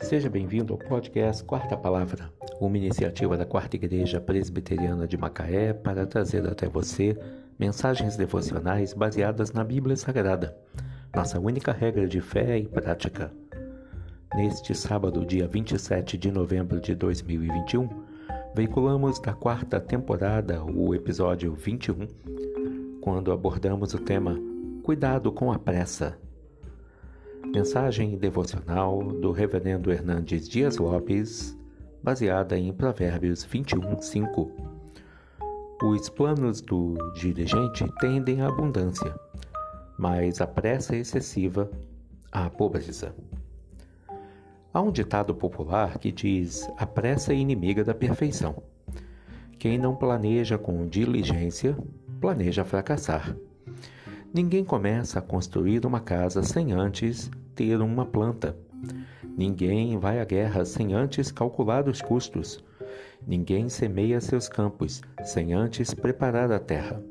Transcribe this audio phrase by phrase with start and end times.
[0.00, 2.30] Seja bem-vindo ao podcast Quarta Palavra,
[2.60, 7.18] uma iniciativa da Quarta Igreja Presbiteriana de Macaé para trazer até você
[7.58, 10.56] mensagens devocionais baseadas na Bíblia Sagrada,
[11.14, 13.32] nossa única regra de fé e prática.
[14.34, 17.88] Neste sábado, dia 27 de novembro de 2021,
[18.54, 22.06] veiculamos da quarta temporada o episódio 21,
[23.00, 24.38] quando abordamos o tema
[24.82, 26.16] Cuidado com a pressa
[27.54, 31.56] Mensagem devocional do Reverendo Hernandes Dias Lopes,
[32.02, 34.50] baseada em Provérbios 21, 5.
[35.82, 39.14] Os planos do diligente tendem à abundância,
[39.98, 41.70] mas a pressa excessiva
[42.30, 43.14] à pobreza.
[44.72, 48.62] Há um ditado popular que diz: a pressa é inimiga da perfeição.
[49.58, 51.76] Quem não planeja com diligência,
[52.20, 53.34] planeja fracassar.
[54.36, 58.54] Ninguém começa a construir uma casa sem antes ter uma planta.
[59.34, 62.62] Ninguém vai à guerra sem antes calcular os custos.
[63.26, 67.02] Ninguém semeia seus campos sem antes preparar a terra.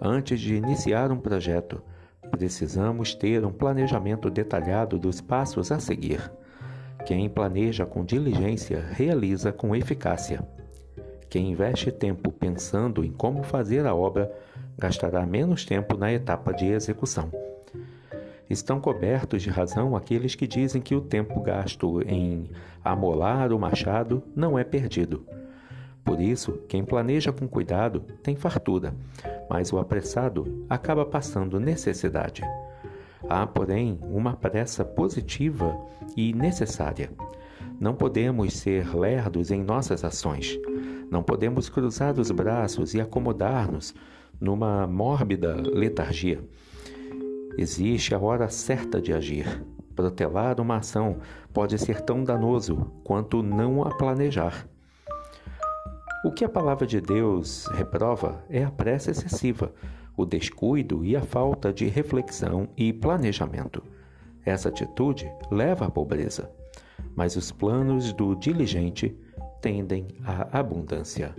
[0.00, 1.82] Antes de iniciar um projeto,
[2.30, 6.32] precisamos ter um planejamento detalhado dos passos a seguir.
[7.04, 10.42] Quem planeja com diligência realiza com eficácia.
[11.34, 14.32] Quem investe tempo pensando em como fazer a obra
[14.78, 17.28] gastará menos tempo na etapa de execução.
[18.48, 22.48] Estão cobertos de razão aqueles que dizem que o tempo gasto em
[22.84, 25.26] amolar o machado não é perdido.
[26.04, 28.94] Por isso, quem planeja com cuidado tem fartura,
[29.50, 32.42] mas o apressado acaba passando necessidade.
[33.28, 35.76] Há, porém, uma pressa positiva
[36.16, 37.10] e necessária.
[37.80, 40.58] Não podemos ser lerdos em nossas ações.
[41.10, 43.94] Não podemos cruzar os braços e acomodar-nos
[44.40, 46.40] numa mórbida letargia.
[47.56, 49.64] Existe a hora certa de agir.
[49.94, 51.18] Protelar uma ação
[51.52, 54.66] pode ser tão danoso quanto não a planejar.
[56.24, 59.72] O que a palavra de Deus reprova é a pressa excessiva,
[60.16, 63.82] o descuido e a falta de reflexão e planejamento.
[64.44, 66.50] Essa atitude leva à pobreza,
[67.16, 69.16] mas os planos do diligente
[69.60, 71.34] tendem à abundância.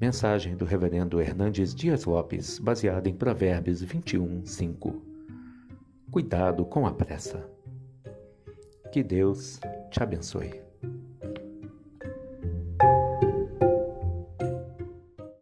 [0.00, 5.02] Mensagem do Reverendo Hernandes Dias Lopes, baseada em Provérbios 21, 5.
[6.10, 7.50] Cuidado com a pressa.
[8.92, 9.58] Que Deus
[9.90, 10.67] te abençoe.